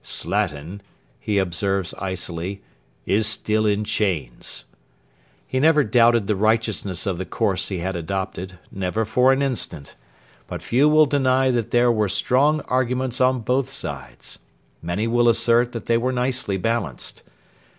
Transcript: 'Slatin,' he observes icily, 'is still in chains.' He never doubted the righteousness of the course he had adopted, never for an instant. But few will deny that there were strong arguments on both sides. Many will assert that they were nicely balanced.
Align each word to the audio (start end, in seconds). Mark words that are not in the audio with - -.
'Slatin,' 0.03 0.81
he 1.19 1.37
observes 1.37 1.93
icily, 1.99 2.63
'is 3.05 3.27
still 3.27 3.67
in 3.67 3.83
chains.' 3.83 4.65
He 5.45 5.59
never 5.59 5.83
doubted 5.83 6.25
the 6.25 6.35
righteousness 6.35 7.05
of 7.05 7.19
the 7.19 7.25
course 7.27 7.69
he 7.69 7.77
had 7.77 7.95
adopted, 7.95 8.57
never 8.71 9.05
for 9.05 9.31
an 9.31 9.43
instant. 9.43 9.93
But 10.47 10.63
few 10.63 10.89
will 10.89 11.05
deny 11.05 11.51
that 11.51 11.69
there 11.69 11.91
were 11.91 12.09
strong 12.09 12.61
arguments 12.61 13.21
on 13.21 13.41
both 13.41 13.69
sides. 13.69 14.39
Many 14.81 15.05
will 15.05 15.29
assert 15.29 15.71
that 15.73 15.85
they 15.85 15.99
were 15.99 16.11
nicely 16.11 16.57
balanced. 16.57 17.21